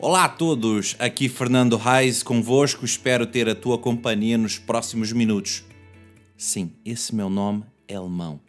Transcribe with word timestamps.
Olá 0.00 0.26
a 0.26 0.28
todos, 0.28 0.94
aqui 1.00 1.28
Fernando 1.28 1.76
Reis 1.76 2.22
convosco, 2.22 2.84
espero 2.84 3.26
ter 3.26 3.48
a 3.48 3.54
tua 3.54 3.76
companhia 3.76 4.38
nos 4.38 4.56
próximos 4.56 5.12
minutos. 5.12 5.64
Sim, 6.36 6.70
esse 6.84 7.12
meu 7.12 7.28
nome 7.28 7.64
é 7.88 7.96
alemão. 7.96 8.40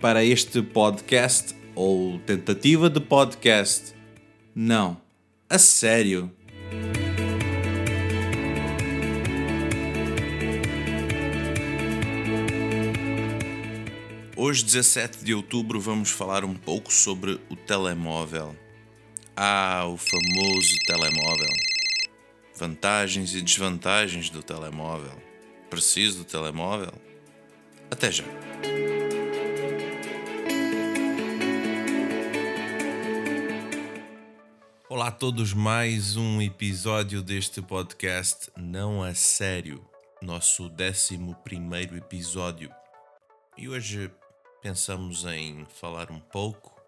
Para 0.00 0.24
este 0.24 0.60
podcast, 0.62 1.54
ou 1.76 2.18
tentativa 2.26 2.90
de 2.90 2.98
podcast, 2.98 3.94
não, 4.52 5.00
a 5.48 5.60
sério. 5.60 6.28
Hoje, 14.50 14.64
17 14.64 15.24
de 15.24 15.32
outubro, 15.32 15.80
vamos 15.80 16.10
falar 16.10 16.44
um 16.44 16.56
pouco 16.56 16.92
sobre 16.92 17.40
o 17.48 17.54
telemóvel. 17.54 18.56
Ah, 19.36 19.84
o 19.86 19.96
famoso 19.96 20.76
telemóvel. 20.88 21.52
Vantagens 22.56 23.32
e 23.32 23.42
desvantagens 23.42 24.28
do 24.28 24.42
telemóvel. 24.42 25.16
Preciso 25.70 26.18
do 26.18 26.24
telemóvel? 26.24 26.92
Até 27.92 28.10
já. 28.10 28.24
Olá 34.88 35.06
a 35.06 35.12
todos, 35.12 35.54
mais 35.54 36.16
um 36.16 36.42
episódio 36.42 37.22
deste 37.22 37.62
podcast 37.62 38.50
Não 38.56 39.00
a 39.00 39.14
Sério, 39.14 39.88
nosso 40.20 40.64
11 40.64 41.36
primeiro 41.44 41.96
episódio. 41.96 42.68
E 43.56 43.68
hoje 43.68 44.10
pensamos 44.60 45.24
em 45.24 45.64
falar 45.64 46.10
um 46.10 46.20
pouco 46.20 46.80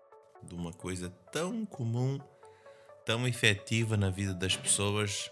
de 0.43 0.55
uma 0.55 0.73
coisa 0.73 1.11
tão 1.31 1.65
comum, 1.65 2.21
tão 3.05 3.27
efetiva 3.27 3.97
na 3.97 4.11
vida 4.11 4.35
das 4.35 4.57
pessoas, 4.57 5.31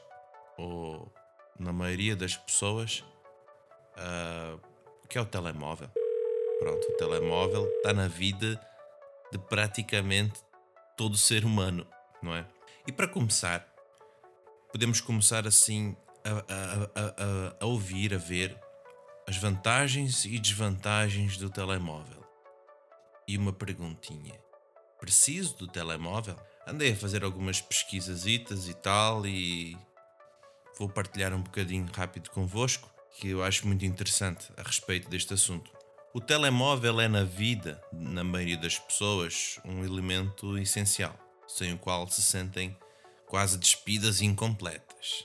ou 0.56 1.12
na 1.58 1.72
maioria 1.72 2.16
das 2.16 2.36
pessoas, 2.36 3.04
uh, 3.96 4.60
que 5.08 5.18
é 5.18 5.20
o 5.20 5.26
telemóvel. 5.26 5.90
Pronto, 6.58 6.88
o 6.88 6.96
telemóvel 6.96 7.66
está 7.76 7.92
na 7.92 8.08
vida 8.08 8.60
de 9.32 9.38
praticamente 9.38 10.40
todo 10.96 11.16
ser 11.16 11.44
humano, 11.44 11.86
não 12.22 12.34
é? 12.34 12.46
E 12.86 12.92
para 12.92 13.08
começar, 13.08 13.66
podemos 14.72 15.00
começar 15.00 15.46
assim 15.46 15.96
a, 16.24 16.30
a, 16.30 17.54
a, 17.54 17.56
a 17.60 17.66
ouvir, 17.66 18.14
a 18.14 18.18
ver 18.18 18.58
as 19.26 19.36
vantagens 19.36 20.24
e 20.24 20.38
desvantagens 20.38 21.36
do 21.36 21.48
telemóvel. 21.48 22.19
E 23.30 23.38
uma 23.38 23.52
perguntinha: 23.52 24.34
preciso 24.98 25.56
do 25.56 25.68
telemóvel? 25.68 26.34
Andei 26.66 26.90
a 26.90 26.96
fazer 26.96 27.22
algumas 27.22 27.60
pesquisas 27.60 28.26
e 28.26 28.74
tal 28.82 29.24
e 29.24 29.78
vou 30.76 30.88
partilhar 30.88 31.32
um 31.32 31.40
bocadinho 31.40 31.88
rápido 31.94 32.28
convosco 32.30 32.92
que 33.12 33.28
eu 33.28 33.44
acho 33.44 33.68
muito 33.68 33.84
interessante 33.84 34.48
a 34.56 34.62
respeito 34.62 35.08
deste 35.08 35.32
assunto. 35.32 35.70
O 36.12 36.20
telemóvel 36.20 37.00
é 37.00 37.06
na 37.06 37.22
vida, 37.22 37.80
na 37.92 38.24
maioria 38.24 38.56
das 38.56 38.80
pessoas, 38.80 39.60
um 39.64 39.84
elemento 39.84 40.58
essencial, 40.58 41.16
sem 41.46 41.72
o 41.72 41.78
qual 41.78 42.08
se 42.08 42.22
sentem 42.22 42.76
quase 43.28 43.56
despidas 43.58 44.20
e 44.20 44.24
incompletas. 44.24 45.24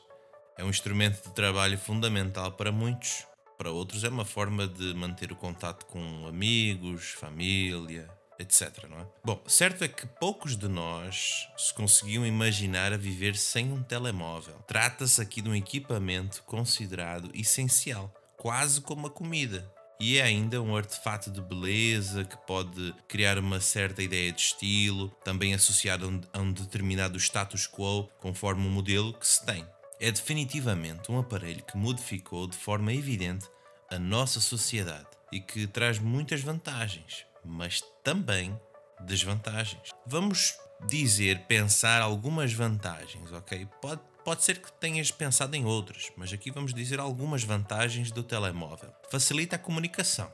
É 0.60 0.64
um 0.64 0.70
instrumento 0.70 1.28
de 1.28 1.34
trabalho 1.34 1.80
fundamental 1.80 2.52
para 2.52 2.72
muitos, 2.72 3.26
para 3.58 3.72
outros 3.72 4.04
é 4.04 4.10
uma 4.10 4.26
forma 4.26 4.68
de 4.68 4.94
manter 4.94 5.32
o 5.32 5.36
contato 5.36 5.86
com 5.86 6.28
amigos, 6.28 7.12
família, 7.12 8.10
etc. 8.40 8.88
Não 8.90 9.00
é? 9.00 9.08
Bom, 9.24 9.42
certo 9.48 9.84
é 9.84 9.88
que 9.88 10.06
poucos 10.06 10.58
de 10.58 10.68
nós 10.68 11.48
se 11.58 11.74
conseguiam 11.74 12.26
imaginar 12.26 12.94
a 12.94 12.98
viver 12.98 13.36
sem 13.36 13.72
um 13.72 13.84
telemóvel. 13.84 14.56
Trata-se 14.68 15.22
aqui 15.22 15.42
de 15.42 15.50
um 15.50 15.56
equipamento 15.56 16.44
considerado 16.44 17.30
essencial, 17.34 18.14
quase 18.38 18.82
como 18.82 19.08
a 19.08 19.12
comida. 19.12 19.72
E 19.98 20.18
é 20.18 20.24
ainda 20.24 20.62
um 20.62 20.76
artefato 20.76 21.32
de 21.32 21.40
beleza 21.40 22.26
que 22.26 22.36
pode 22.46 22.94
criar 23.08 23.40
uma 23.40 23.62
certa 23.62 24.04
ideia 24.04 24.30
de 24.30 24.42
estilo, 24.42 25.08
também 25.24 25.54
associado 25.54 26.22
a 26.34 26.40
um 26.40 26.52
determinado 26.52 27.18
status 27.18 27.66
quo, 27.66 28.10
conforme 28.20 28.68
o 28.68 28.70
modelo 28.70 29.14
que 29.14 29.26
se 29.26 29.46
tem 29.46 29.66
é 30.06 30.12
definitivamente 30.12 31.12
um 31.12 31.18
aparelho 31.18 31.64
que 31.64 31.76
modificou 31.76 32.46
de 32.46 32.56
forma 32.56 32.94
evidente 32.94 33.50
a 33.90 33.98
nossa 33.98 34.40
sociedade 34.40 35.08
e 35.32 35.40
que 35.40 35.66
traz 35.66 35.98
muitas 35.98 36.42
vantagens, 36.42 37.26
mas 37.44 37.82
também 38.04 38.56
desvantagens. 39.00 39.90
Vamos 40.06 40.56
dizer, 40.88 41.48
pensar 41.48 42.04
algumas 42.04 42.54
vantagens, 42.54 43.32
ok? 43.32 43.68
Pode, 43.82 44.00
pode 44.24 44.44
ser 44.44 44.62
que 44.62 44.72
tenhas 44.74 45.10
pensado 45.10 45.56
em 45.56 45.66
outras, 45.66 46.12
mas 46.16 46.32
aqui 46.32 46.52
vamos 46.52 46.72
dizer 46.72 47.00
algumas 47.00 47.44
vantagens 47.44 48.12
do 48.12 48.22
telemóvel. 48.22 48.94
Facilita 49.10 49.56
a 49.56 49.60
comunicação, 49.60 50.32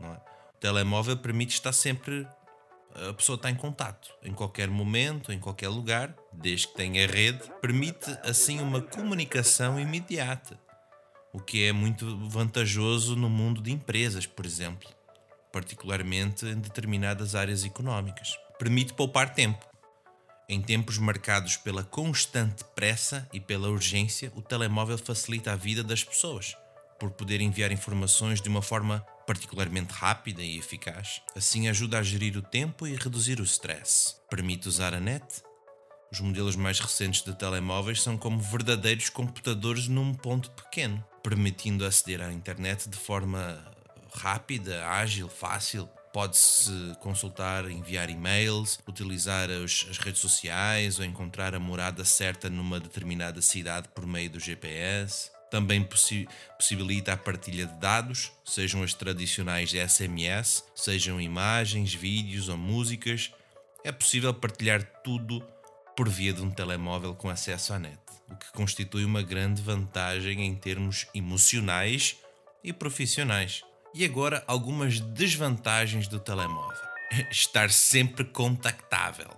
não 0.00 0.14
é? 0.14 0.16
O 0.16 0.58
telemóvel 0.58 1.18
permite 1.18 1.52
estar 1.52 1.74
sempre 1.74 2.26
a 2.94 3.12
pessoa 3.12 3.36
está 3.36 3.50
em 3.50 3.54
contato 3.54 4.10
em 4.22 4.32
qualquer 4.32 4.68
momento, 4.68 5.32
em 5.32 5.38
qualquer 5.38 5.68
lugar, 5.68 6.14
desde 6.32 6.68
que 6.68 6.74
tenha 6.74 7.06
rede, 7.06 7.42
permite 7.60 8.10
assim 8.24 8.60
uma 8.60 8.80
comunicação 8.80 9.78
imediata, 9.78 10.58
o 11.32 11.40
que 11.40 11.64
é 11.64 11.72
muito 11.72 12.28
vantajoso 12.28 13.14
no 13.14 13.30
mundo 13.30 13.62
de 13.62 13.70
empresas, 13.70 14.26
por 14.26 14.44
exemplo, 14.44 14.88
particularmente 15.52 16.46
em 16.46 16.58
determinadas 16.58 17.34
áreas 17.34 17.64
económicas. 17.64 18.36
Permite 18.58 18.92
poupar 18.92 19.32
tempo. 19.32 19.64
Em 20.48 20.60
tempos 20.60 20.98
marcados 20.98 21.56
pela 21.56 21.84
constante 21.84 22.64
pressa 22.74 23.28
e 23.32 23.38
pela 23.38 23.68
urgência, 23.68 24.32
o 24.34 24.42
telemóvel 24.42 24.98
facilita 24.98 25.52
a 25.52 25.56
vida 25.56 25.84
das 25.84 26.02
pessoas, 26.02 26.56
por 26.98 27.10
poder 27.12 27.40
enviar 27.40 27.70
informações 27.70 28.40
de 28.40 28.48
uma 28.48 28.60
forma 28.60 29.06
particularmente 29.30 29.92
rápida 29.92 30.42
e 30.42 30.58
eficaz. 30.58 31.22
Assim 31.36 31.68
ajuda 31.68 32.00
a 32.00 32.02
gerir 32.02 32.36
o 32.36 32.42
tempo 32.42 32.84
e 32.84 32.96
reduzir 32.96 33.38
o 33.38 33.44
stress. 33.44 34.16
Permite 34.28 34.66
usar 34.66 34.92
a 34.92 34.98
net. 34.98 35.24
Os 36.10 36.18
modelos 36.18 36.56
mais 36.56 36.80
recentes 36.80 37.22
de 37.22 37.32
telemóveis 37.38 38.02
são 38.02 38.18
como 38.18 38.40
verdadeiros 38.40 39.08
computadores 39.08 39.86
num 39.86 40.12
ponto 40.14 40.50
pequeno, 40.50 41.04
permitindo 41.22 41.86
aceder 41.86 42.20
à 42.20 42.32
internet 42.32 42.88
de 42.88 42.96
forma 42.96 43.64
rápida, 44.12 44.84
ágil, 44.88 45.28
fácil. 45.28 45.88
Pode-se 46.12 46.96
consultar, 46.98 47.70
enviar 47.70 48.10
e-mails, 48.10 48.80
utilizar 48.84 49.48
as 49.48 49.96
redes 49.98 50.20
sociais 50.20 50.98
ou 50.98 51.04
encontrar 51.04 51.54
a 51.54 51.60
morada 51.60 52.04
certa 52.04 52.50
numa 52.50 52.80
determinada 52.80 53.40
cidade 53.40 53.88
por 53.94 54.04
meio 54.04 54.28
do 54.28 54.40
GPS. 54.40 55.30
Também 55.50 55.82
possi 55.82 56.28
possibilita 56.56 57.12
a 57.12 57.16
partilha 57.16 57.66
de 57.66 57.74
dados, 57.78 58.30
sejam 58.44 58.84
as 58.84 58.94
tradicionais 58.94 59.72
SMS, 59.72 60.64
sejam 60.76 61.20
imagens, 61.20 61.92
vídeos 61.92 62.48
ou 62.48 62.56
músicas. 62.56 63.32
É 63.82 63.90
possível 63.90 64.32
partilhar 64.32 64.84
tudo 65.02 65.44
por 65.96 66.08
via 66.08 66.32
de 66.32 66.40
um 66.40 66.50
telemóvel 66.50 67.14
com 67.14 67.28
acesso 67.28 67.72
à 67.72 67.78
net, 67.78 67.98
o 68.30 68.36
que 68.36 68.52
constitui 68.52 69.04
uma 69.04 69.22
grande 69.22 69.60
vantagem 69.60 70.46
em 70.46 70.54
termos 70.54 71.08
emocionais 71.12 72.16
e 72.62 72.72
profissionais. 72.72 73.62
E 73.92 74.04
agora 74.04 74.44
algumas 74.46 75.00
desvantagens 75.00 76.06
do 76.06 76.20
telemóvel. 76.20 76.88
Estar 77.28 77.70
sempre 77.70 78.24
contactável. 78.24 79.30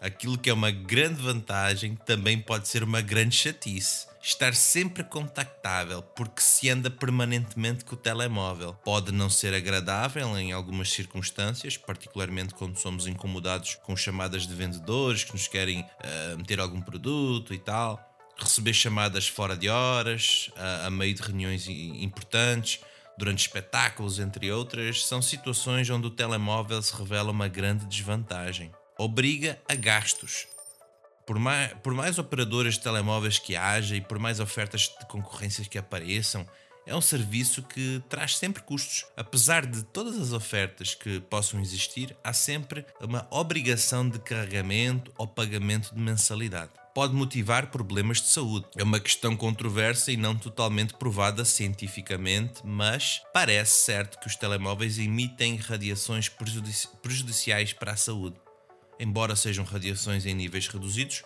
Aquilo 0.00 0.38
que 0.38 0.48
é 0.48 0.54
uma 0.54 0.70
grande 0.70 1.20
vantagem 1.20 1.94
também 1.94 2.40
pode 2.40 2.68
ser 2.68 2.82
uma 2.82 3.02
grande 3.02 3.36
chatice 3.36 4.09
estar 4.22 4.54
sempre 4.54 5.02
contactável, 5.02 6.02
porque 6.02 6.42
se 6.42 6.68
anda 6.68 6.90
permanentemente 6.90 7.84
com 7.84 7.94
o 7.94 7.98
telemóvel. 7.98 8.74
Pode 8.84 9.12
não 9.12 9.30
ser 9.30 9.54
agradável 9.54 10.38
em 10.38 10.52
algumas 10.52 10.90
circunstâncias, 10.90 11.76
particularmente 11.76 12.54
quando 12.54 12.78
somos 12.78 13.06
incomodados 13.06 13.76
com 13.76 13.96
chamadas 13.96 14.46
de 14.46 14.54
vendedores 14.54 15.24
que 15.24 15.32
nos 15.32 15.48
querem 15.48 15.80
uh, 15.80 16.36
meter 16.36 16.60
algum 16.60 16.80
produto 16.80 17.54
e 17.54 17.58
tal. 17.58 18.06
Receber 18.38 18.72
chamadas 18.72 19.28
fora 19.28 19.56
de 19.56 19.68
horas, 19.68 20.50
uh, 20.56 20.86
a 20.86 20.90
meio 20.90 21.14
de 21.14 21.22
reuniões 21.22 21.66
importantes, 21.68 22.80
durante 23.16 23.40
espetáculos, 23.40 24.18
entre 24.18 24.50
outras, 24.50 25.04
são 25.04 25.20
situações 25.20 25.90
onde 25.90 26.06
o 26.06 26.10
telemóvel 26.10 26.80
se 26.80 26.94
revela 26.96 27.30
uma 27.30 27.48
grande 27.48 27.84
desvantagem. 27.84 28.72
Obriga 28.98 29.60
a 29.68 29.74
gastos, 29.74 30.46
por 31.30 31.38
mais, 31.38 31.72
por 31.74 31.94
mais 31.94 32.18
operadoras 32.18 32.74
de 32.74 32.80
telemóveis 32.80 33.38
que 33.38 33.54
haja 33.54 33.94
e 33.94 34.00
por 34.00 34.18
mais 34.18 34.40
ofertas 34.40 34.92
de 34.98 35.06
concorrências 35.06 35.68
que 35.68 35.78
apareçam, 35.78 36.44
é 36.84 36.92
um 36.92 37.00
serviço 37.00 37.62
que 37.62 38.02
traz 38.08 38.36
sempre 38.36 38.60
custos. 38.64 39.06
Apesar 39.16 39.64
de 39.64 39.84
todas 39.84 40.18
as 40.18 40.32
ofertas 40.32 40.92
que 40.92 41.20
possam 41.20 41.60
existir, 41.60 42.16
há 42.24 42.32
sempre 42.32 42.84
uma 43.00 43.28
obrigação 43.30 44.08
de 44.08 44.18
carregamento 44.18 45.12
ou 45.16 45.24
pagamento 45.24 45.94
de 45.94 46.00
mensalidade. 46.00 46.72
pode 46.92 47.14
motivar 47.14 47.68
problemas 47.68 48.20
de 48.20 48.26
saúde. 48.26 48.66
É 48.76 48.82
uma 48.82 48.98
questão 48.98 49.36
controversa 49.36 50.10
e 50.10 50.16
não 50.16 50.36
totalmente 50.36 50.94
provada 50.94 51.44
cientificamente, 51.44 52.60
mas 52.64 53.22
parece 53.32 53.84
certo 53.84 54.18
que 54.18 54.26
os 54.26 54.34
telemóveis 54.34 54.98
emitem 54.98 55.54
radiações 55.58 56.28
prejudici 56.28 56.88
prejudiciais 57.00 57.72
para 57.72 57.92
a 57.92 57.96
saúde. 57.96 58.34
Embora 59.02 59.34
sejam 59.34 59.64
radiações 59.64 60.26
em 60.26 60.34
níveis 60.34 60.68
reduzidos, 60.68 61.22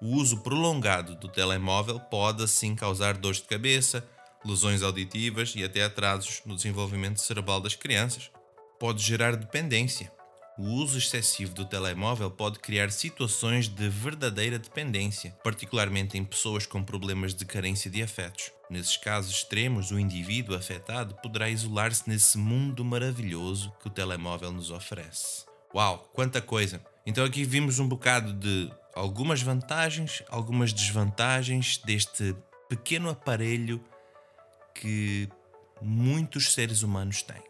o 0.00 0.16
uso 0.16 0.38
prolongado 0.38 1.14
do 1.16 1.28
telemóvel 1.28 2.00
pode 2.00 2.42
assim 2.42 2.74
causar 2.74 3.18
dores 3.18 3.42
de 3.42 3.44
cabeça, 3.44 4.02
lesões 4.42 4.82
auditivas 4.82 5.52
e 5.54 5.62
até 5.62 5.84
atrasos 5.84 6.40
no 6.46 6.56
desenvolvimento 6.56 7.20
cerebral 7.20 7.60
das 7.60 7.74
crianças. 7.74 8.30
Pode 8.78 9.02
gerar 9.02 9.36
dependência. 9.36 10.10
O 10.56 10.62
uso 10.62 10.96
excessivo 10.96 11.52
do 11.52 11.66
telemóvel 11.66 12.30
pode 12.30 12.58
criar 12.58 12.90
situações 12.90 13.68
de 13.68 13.88
verdadeira 13.90 14.58
dependência, 14.58 15.36
particularmente 15.44 16.16
em 16.16 16.24
pessoas 16.24 16.64
com 16.64 16.82
problemas 16.82 17.34
de 17.34 17.44
carência 17.44 17.90
de 17.90 18.02
afetos. 18.02 18.50
Nesses 18.70 18.96
casos 18.96 19.34
extremos, 19.34 19.90
o 19.90 19.98
indivíduo 19.98 20.56
afetado 20.56 21.14
poderá 21.16 21.50
isolar-se 21.50 22.08
nesse 22.08 22.38
mundo 22.38 22.82
maravilhoso 22.82 23.70
que 23.78 23.88
o 23.88 23.90
telemóvel 23.90 24.50
nos 24.50 24.70
oferece. 24.70 25.49
Uau, 25.72 26.10
quanta 26.12 26.42
coisa! 26.42 26.80
Então 27.06 27.24
aqui 27.24 27.44
vimos 27.44 27.78
um 27.78 27.88
bocado 27.88 28.32
de 28.32 28.70
algumas 28.94 29.40
vantagens, 29.40 30.22
algumas 30.28 30.72
desvantagens 30.72 31.78
deste 31.78 32.34
pequeno 32.68 33.08
aparelho 33.08 33.82
que 34.74 35.28
muitos 35.80 36.52
seres 36.52 36.82
humanos 36.82 37.22
têm. 37.22 37.42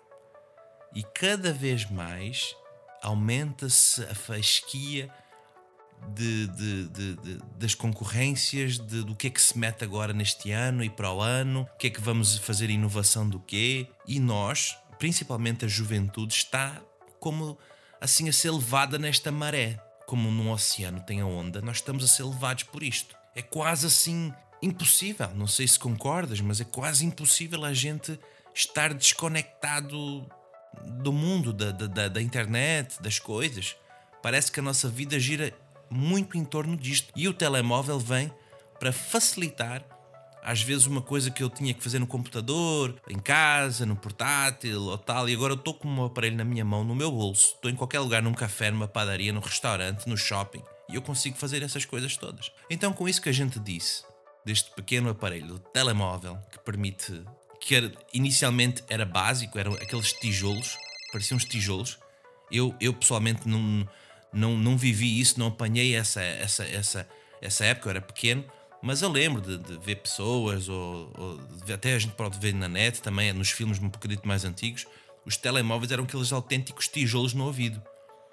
E 0.94 1.02
cada 1.02 1.52
vez 1.52 1.90
mais 1.90 2.55
aumenta-se 3.02 4.02
a 4.05 4.14
fasquia 4.14 5.11
de, 6.14 6.46
de, 6.49 6.88
de, 6.88 7.38
das 7.56 7.75
concorrências, 7.75 8.78
do 8.78 9.14
que 9.14 9.28
é 9.28 9.31
que 9.31 9.40
se 9.40 9.58
mete 9.58 9.84
agora 9.84 10.12
neste 10.12 10.50
ano 10.50 10.82
e 10.84 10.90
para 10.90 11.11
o 11.12 11.20
ano, 11.20 11.62
o 11.62 11.76
que 11.78 11.87
é 11.87 11.90
que 11.90 12.00
vamos 12.00 12.37
fazer 12.38 12.69
inovação 12.69 13.28
do 13.28 13.40
quê. 13.40 13.87
E 14.06 14.20
nós, 14.20 14.76
principalmente 14.99 15.64
a 15.64 15.69
juventude, 15.69 16.34
está 16.34 16.82
como 17.19 17.58
assim 18.00 18.29
a 18.29 18.32
ser 18.32 18.50
levada 18.50 18.99
nesta 18.99 19.31
maré. 19.31 19.79
Como 20.06 20.31
num 20.31 20.50
oceano 20.50 21.00
tem 21.00 21.20
a 21.20 21.26
onda, 21.26 21.61
nós 21.61 21.76
estamos 21.76 22.02
a 22.02 22.08
ser 22.08 22.25
levados 22.25 22.64
por 22.64 22.82
isto. 22.82 23.14
É 23.35 23.43
quase 23.43 23.87
assim 23.87 24.32
impossível. 24.61 25.31
Não 25.35 25.47
sei 25.47 25.69
se 25.69 25.79
concordas, 25.79 26.41
mas 26.41 26.61
é 26.61 26.64
quase 26.64 27.05
impossível 27.06 27.64
a 27.64 27.73
gente 27.73 28.19
estar 28.55 28.93
desconectado 28.93 30.26
do 31.02 31.12
mundo, 31.12 31.52
da, 31.52 31.70
da, 31.70 32.08
da 32.08 32.23
internet, 32.23 33.00
das 33.00 33.19
coisas. 33.19 33.76
Parece 34.23 34.50
que 34.50 34.61
a 34.61 34.62
nossa 34.62 34.88
vida 34.88 35.19
gira 35.19 35.52
muito 35.88 36.37
em 36.37 36.44
torno 36.44 36.76
disto. 36.76 37.12
E 37.17 37.29
o 37.29 37.35
telemóvel 37.35 37.99
vem 37.99 38.32
para 38.79 38.93
facilitar, 38.93 39.85
às 40.42 40.62
vezes, 40.62 40.87
uma 40.87 41.02
coisa 41.02 41.31
que 41.31 41.42
eu 41.42 41.50
tinha 41.50 41.75
que 41.75 41.82
fazer 41.82 41.98
no 41.98 42.06
computador, 42.06 42.94
em 43.08 43.19
casa, 43.19 43.84
no 43.84 43.96
portátil 43.96 44.82
ou 44.82 44.98
tal, 44.98 45.28
e 45.28 45.34
agora 45.34 45.52
eu 45.52 45.58
estou 45.58 45.75
com 45.75 45.88
um 45.88 46.04
aparelho 46.04 46.37
na 46.37 46.44
minha 46.44 46.64
mão, 46.64 46.84
no 46.84 46.94
meu 46.94 47.10
bolso. 47.10 47.54
Estou 47.54 47.70
em 47.70 47.76
qualquer 47.76 48.00
lugar, 48.00 48.22
num 48.22 48.32
café, 48.32 48.70
numa 48.70 48.88
padaria, 48.88 49.32
num 49.32 49.40
restaurante, 49.40 50.08
no 50.08 50.16
shopping, 50.16 50.62
e 50.88 50.94
eu 50.94 51.02
consigo 51.02 51.37
fazer 51.37 51.62
essas 51.62 51.84
coisas 51.84 52.16
todas. 52.16 52.50
Então, 52.69 52.92
com 52.92 53.08
isso 53.08 53.20
que 53.20 53.28
a 53.28 53.32
gente 53.32 53.58
disse, 53.60 54.04
deste 54.44 54.70
pequeno 54.72 55.10
aparelho, 55.10 55.56
o 55.56 55.58
telemóvel, 55.58 56.38
que 56.50 56.58
permite. 56.58 57.22
que 57.60 57.75
era, 57.75 57.92
inicialmente 58.12 58.82
era 58.88 59.04
básico, 59.04 59.58
eram 59.58 59.75
aqueles 59.75 60.12
tijolos, 60.12 60.76
pareciam 61.12 61.37
uns 61.37 61.44
tijolos. 61.44 61.98
Eu, 62.50 62.75
eu 62.81 62.92
pessoalmente 62.92 63.46
não, 63.46 63.87
não, 64.32 64.56
não 64.56 64.76
vivi 64.76 65.20
isso, 65.20 65.38
não 65.38 65.48
apanhei 65.48 65.94
essa, 65.94 66.20
essa, 66.20 66.64
essa, 66.64 67.08
essa 67.40 67.64
época, 67.64 67.88
eu 67.88 67.90
era 67.90 68.00
pequeno, 68.00 68.44
mas 68.82 69.02
eu 69.02 69.08
lembro 69.08 69.40
de, 69.40 69.58
de 69.58 69.78
ver 69.78 69.96
pessoas, 69.96 70.68
ou, 70.68 71.12
ou, 71.16 71.40
até 71.72 71.94
a 71.94 71.98
gente 71.98 72.14
pode 72.14 72.38
ver 72.38 72.54
na 72.54 72.68
net 72.68 73.02
também, 73.02 73.32
nos 73.32 73.50
filmes 73.50 73.78
um 73.78 73.88
bocadinho 73.88 74.20
mais 74.24 74.44
antigos, 74.44 74.86
os 75.24 75.36
telemóveis 75.36 75.92
eram 75.92 76.04
aqueles 76.04 76.32
autênticos 76.32 76.88
tijolos 76.88 77.34
no 77.34 77.44
ouvido. 77.44 77.82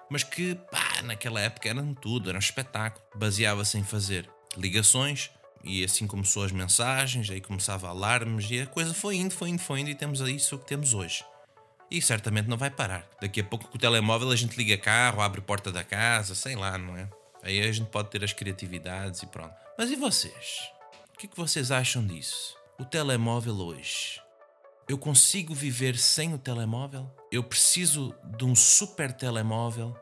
Mas 0.10 0.24
que, 0.24 0.56
pá, 0.72 1.02
naquela 1.04 1.42
época 1.42 1.68
eram 1.68 1.94
tudo, 1.94 2.30
era 2.30 2.38
um 2.38 2.40
espetáculo. 2.40 3.04
Baseava-se 3.14 3.78
em 3.78 3.84
fazer 3.84 4.30
ligações, 4.56 5.30
e 5.64 5.84
assim 5.84 6.08
começou 6.08 6.44
as 6.44 6.52
mensagens, 6.52 7.30
aí 7.30 7.42
começava 7.42 7.90
alarmes 7.90 8.50
e 8.50 8.62
a 8.62 8.68
coisa 8.68 8.94
foi 8.94 9.18
indo, 9.18 9.34
foi 9.34 9.50
indo, 9.50 9.60
foi 9.60 9.82
indo 9.82 9.90
e 9.90 9.96
temos 9.96 10.22
isso 10.22 10.58
que 10.58 10.66
temos 10.66 10.94
hoje. 10.94 11.26
E 11.90 12.02
certamente 12.02 12.48
não 12.48 12.58
vai 12.58 12.70
parar. 12.70 13.08
Daqui 13.22 13.42
a 13.42 13.44
pouco 13.44 13.68
com 13.68 13.78
o 13.78 13.80
telemóvel 13.80 14.30
a 14.32 14.36
gente 14.36 14.58
liga 14.58 14.78
carro, 14.78 15.22
abre 15.22 15.42
porta 15.42 15.72
da 15.72 15.84
casa, 15.84 16.36
sei 16.36 16.56
lá, 16.56 16.78
não 16.78 16.96
é? 16.98 17.10
Aí 17.44 17.62
a 17.62 17.72
gente 17.72 17.90
pode 17.90 18.10
ter 18.10 18.24
as 18.24 18.34
criatividades 18.34 19.24
e 19.24 19.28
pronto. 19.28 19.54
Mas 19.78 19.92
e 19.92 19.96
vocês? 19.96 20.72
O 21.14 21.18
que, 21.18 21.28
é 21.28 21.30
que 21.30 21.38
vocês 21.38 21.72
acham 21.72 22.06
disso? 22.06 22.56
O 22.80 22.86
telemóvel 22.86 23.56
hoje. 23.56 24.22
Eu 24.88 24.98
consigo 24.98 25.54
viver 25.54 25.98
sem 25.98 26.34
o 26.34 26.38
telemóvel? 26.38 27.12
Eu 27.32 27.44
preciso 27.44 28.16
de 28.38 28.46
um 28.46 28.56
super 28.56 29.12
telemóvel? 29.12 29.96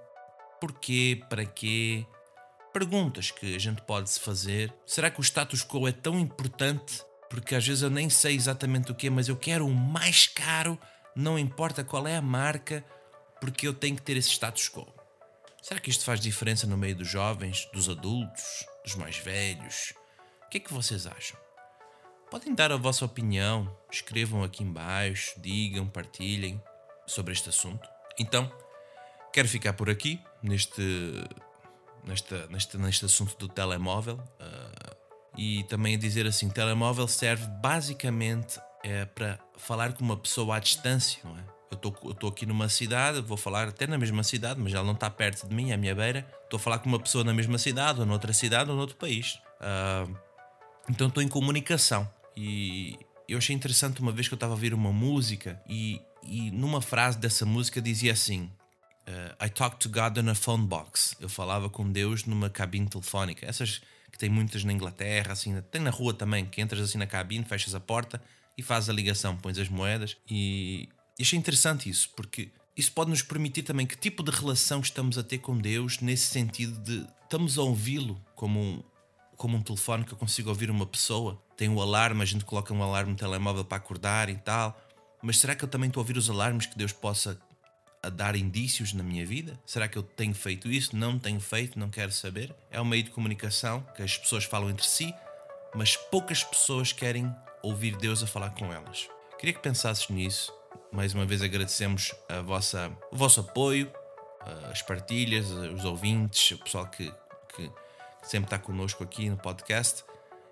Porquê? 0.60 1.22
Para 1.30 1.46
quê? 1.46 2.06
perguntas 2.76 3.32
que 3.32 3.56
a 3.56 3.60
gente 3.60 3.82
pode 3.84 4.10
se 4.10 4.20
fazer. 4.20 4.74
Será 4.86 5.10
que 5.10 5.22
o 5.22 5.24
status 5.24 5.64
quo 5.64 5.88
é 5.88 5.94
tão 5.94 6.20
importante? 6.20 7.02
Porque 7.30 7.56
às 7.56 7.66
vezes 7.66 7.82
eu 7.82 7.90
nem 7.90 8.10
sei 8.10 8.36
exatamente 8.36 8.92
o 8.92 8.96
que, 8.96 9.10
mas 9.10 9.30
eu 9.30 9.38
quero 9.38 9.66
o 9.66 9.74
mais 9.74 10.28
caro, 10.28 10.78
não 11.16 11.40
importa 11.40 11.86
qual 11.86 12.06
é 12.06 12.18
a 12.18 12.22
marca, 12.22 12.84
porque 13.40 13.66
eu 13.66 13.74
tenho 13.74 13.96
que 13.96 14.02
ter 14.02 14.18
esse 14.18 14.32
status 14.32 14.68
quo. 14.68 14.86
Será 15.66 15.80
que 15.80 15.90
isto 15.90 16.06
faz 16.06 16.20
diferença 16.20 16.68
no 16.68 16.78
meio 16.78 16.96
dos 16.96 17.08
jovens, 17.08 17.68
dos 17.74 17.90
adultos, 17.90 18.64
dos 18.84 18.94
mais 18.94 19.18
velhos? 19.18 19.96
O 20.46 20.50
que 20.52 20.58
é 20.58 20.60
que 20.60 20.72
vocês 20.72 21.08
acham? 21.08 21.36
Podem 22.30 22.54
dar 22.54 22.72
a 22.72 22.78
vossa 22.78 23.04
opinião, 23.04 23.76
escrevam 23.92 24.44
aqui 24.44 24.62
embaixo, 24.62 25.34
digam, 25.42 25.88
partilhem 25.88 26.62
sobre 27.08 27.34
este 27.34 27.50
assunto. 27.50 27.90
Então, 28.20 28.56
quero 29.34 29.48
ficar 29.48 29.74
por 29.74 29.90
aqui 29.90 30.22
neste 30.40 30.84
neste, 32.04 32.78
neste 32.78 33.06
assunto 33.06 33.36
do 33.36 33.50
telemóvel. 33.50 34.18
Uh, 34.40 34.96
e 35.36 35.64
também 35.64 35.98
dizer 35.98 36.28
assim: 36.28 36.48
telemóvel 36.48 37.08
serve 37.08 37.48
basicamente 37.60 38.60
é, 38.84 39.06
para 39.06 39.40
falar 39.58 39.94
com 39.94 40.04
uma 40.04 40.16
pessoa 40.16 40.58
à 40.58 40.60
distância, 40.60 41.20
não 41.24 41.36
é? 41.36 41.55
Eu 41.72 41.78
estou 42.12 42.30
aqui 42.30 42.46
numa 42.46 42.70
cidade, 42.70 43.22
vou 43.22 43.38
falar 43.38 43.68
até 43.68 43.88
na 43.88 43.98
mesma 43.98 44.24
cidade, 44.24 44.60
mas 44.60 44.74
ela 44.74 44.84
não 44.84 44.94
está 44.94 45.10
perto 45.10 45.48
de 45.48 45.54
mim, 45.54 45.72
é 45.72 45.74
a 45.74 45.78
minha 45.78 45.96
beira. 45.96 46.26
Estou 46.44 46.58
a 46.58 46.60
falar 46.60 46.80
com 46.80 46.88
uma 46.88 47.00
pessoa 47.00 47.24
na 47.24 47.34
mesma 47.34 47.58
cidade, 47.58 48.00
ou 48.00 48.06
noutra 48.06 48.32
cidade, 48.34 48.70
ou 48.70 48.76
noutro 48.76 48.96
país. 48.96 49.40
Uh, 49.60 50.16
então 50.90 51.08
estou 51.08 51.24
em 51.24 51.28
comunicação. 51.28 52.10
E 52.38 52.98
eu 53.28 53.38
achei 53.38 53.56
interessante 53.56 54.00
uma 54.00 54.12
vez 54.12 54.28
que 54.28 54.34
eu 54.34 54.38
estava 54.38 54.54
a 54.54 54.56
ouvir 54.56 54.74
uma 54.74 54.92
música 54.92 55.62
e, 55.68 56.02
e 56.24 56.52
numa 56.52 56.82
frase 56.82 57.18
dessa 57.18 57.46
música 57.46 57.82
dizia 57.82 58.14
assim: 58.14 58.50
Uh, 59.08 59.46
I 59.46 59.50
talked 59.50 59.80
to 59.80 59.90
God 59.90 60.18
on 60.18 60.30
a 60.30 60.36
phone 60.36 60.66
box. 60.66 61.16
Eu 61.20 61.30
falava 61.30 61.70
com 61.70 61.92
Deus 61.92 62.26
numa 62.26 62.50
cabine 62.50 62.88
telefónica. 62.88 63.46
Essas 63.46 63.82
que 64.12 64.18
tem 64.18 64.30
muitas 64.30 64.64
na 64.64 64.74
Inglaterra, 64.74 65.34
assim, 65.34 65.62
tem 65.70 65.82
na 65.82 65.92
rua 65.92 66.14
também, 66.14 66.46
que 66.46 66.62
entras 66.62 66.82
assim 66.82 66.98
na 66.98 67.06
cabine, 67.06 67.44
fechas 67.44 67.76
a 67.76 67.80
porta 67.80 68.22
e 68.58 68.64
fazes 68.64 68.90
a 68.90 68.94
ligação, 68.94 69.36
pões 69.38 69.60
as 69.60 69.70
moedas. 69.70 70.18
E, 70.28 70.90
e 71.18 71.24
achei 71.24 71.40
interessante 71.40 71.90
isso, 71.90 72.10
porque 72.16 72.52
isso 72.76 72.92
pode 72.92 73.10
nos 73.10 73.22
permitir 73.22 73.64
também 73.64 73.88
que 73.88 73.98
tipo 73.98 74.22
de 74.22 74.32
relação 74.32 74.82
estamos 74.82 75.18
a 75.18 75.24
ter 75.24 75.38
com 75.38 75.58
Deus, 75.58 76.00
nesse 76.02 76.28
sentido 76.28 76.78
de 76.80 77.08
estamos 77.24 77.58
a 77.58 77.62
ouvi-lo 77.62 78.22
como 78.36 78.60
um, 78.60 78.84
como 79.38 79.58
um 79.58 79.62
telefone 79.62 80.04
que 80.04 80.12
eu 80.12 80.18
consigo 80.18 80.50
ouvir 80.50 80.70
uma 80.70 80.86
pessoa. 80.86 81.42
Tem 81.56 81.70
um 81.70 81.82
alarme, 81.82 82.22
a 82.22 82.26
gente 82.26 82.44
coloca 82.44 82.74
um 82.74 82.84
alarme 82.84 83.12
no 83.12 83.18
telemóvel 83.18 83.64
para 83.64 83.78
acordar 83.78 84.30
e 84.30 84.36
tal. 84.36 84.78
Mas 85.22 85.38
será 85.38 85.56
que 85.56 85.64
eu 85.64 85.70
também 85.70 85.88
estou 85.88 86.02
a 86.02 86.04
ouvir 86.04 86.18
os 86.18 86.30
alarmes 86.30 86.66
que 86.66 86.78
Deus 86.78 86.92
possa 86.92 87.40
dar 88.12 88.36
indícios 88.36 88.94
na 88.94 89.04
minha 89.04 89.26
vida? 89.26 89.60
Será 89.66 89.88
que 89.88 89.98
eu 89.98 90.04
tenho 90.04 90.36
feito 90.36 90.70
isso? 90.70 90.96
Não 90.96 91.18
tenho 91.18 91.40
feito? 91.40 91.80
Não 91.80 91.90
quero 91.90 92.12
saber? 92.12 92.54
É 92.70 92.80
um 92.80 92.86
meio 92.86 93.04
de 93.04 93.10
comunicação 93.10 93.86
que 93.96 94.04
as 94.04 94.18
pessoas 94.18 94.44
falam 94.44 94.70
entre 94.70 94.86
si, 94.86 95.14
mas 95.74 95.96
poucas 95.96 96.44
pessoas 96.44 96.92
querem 96.92 97.34
ouvir 97.64 97.96
Deus 97.96 98.22
a 98.22 98.28
falar 98.28 98.52
com 98.52 98.72
elas. 98.72 99.08
Queria 99.40 99.54
que 99.54 99.62
pensasses 99.62 100.10
nisso. 100.10 100.54
Mais 100.96 101.14
uma 101.14 101.26
vez 101.26 101.42
agradecemos 101.42 102.16
a 102.30 102.40
vossa, 102.40 102.90
o 103.12 103.18
vosso 103.18 103.42
apoio, 103.42 103.92
as 104.72 104.82
partilhas, 104.82 105.52
os 105.52 105.84
ouvintes, 105.84 106.52
o 106.52 106.64
pessoal 106.64 106.88
que, 106.88 107.14
que 107.54 107.70
sempre 108.24 108.46
está 108.46 108.58
connosco 108.58 109.04
aqui 109.04 109.30
no 109.30 109.36
podcast. 109.36 110.06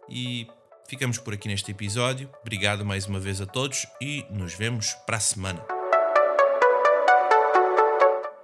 E 0.10 0.46
ficamos 0.86 1.18
por 1.18 1.34
aqui 1.34 1.48
neste 1.48 1.72
episódio. 1.72 2.30
Obrigado 2.42 2.84
mais 2.84 3.08
uma 3.08 3.22
vez 3.22 3.40
a 3.40 3.46
todos 3.46 3.88
e 4.02 4.26
nos 4.30 4.54
vemos 4.54 4.94
para 5.06 5.16
a 5.16 5.22
semana. 5.22 5.66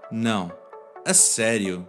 Não. 0.10 0.58
A 1.06 1.13
sério? 1.13 1.86